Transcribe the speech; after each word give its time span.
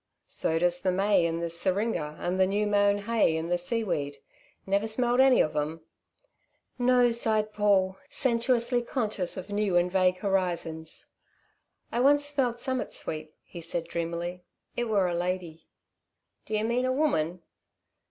So 0.25 0.57
does 0.57 0.81
the 0.81 0.91
may 0.91 1.27
and 1.27 1.43
the 1.43 1.49
syringa 1.51 2.17
and 2.19 2.39
the 2.39 2.47
new 2.47 2.65
mown 2.65 2.97
hay 2.97 3.37
and 3.37 3.51
the 3.51 3.57
seaweed. 3.59 4.17
Never 4.65 4.87
smelt 4.87 5.19
any 5.19 5.41
of 5.41 5.55
'em?" 5.55 5.81
"No," 6.79 7.11
sighed 7.11 7.53
Paul, 7.53 7.99
sensuously 8.09 8.81
conscious 8.81 9.37
of 9.37 9.51
new 9.51 9.75
and 9.77 9.91
vague 9.91 10.17
horizons. 10.17 11.11
"I 11.91 11.99
once 11.99 12.25
smelled 12.25 12.59
summat 12.59 12.91
sweet," 12.93 13.35
he 13.43 13.61
said 13.61 13.87
dreamily. 13.87 14.43
"It 14.75 14.85
wur 14.85 15.05
a 15.05 15.13
lady." 15.13 15.67
"D'ye 16.47 16.63
mean 16.63 16.85
a 16.85 16.91
woman?" 16.91 17.43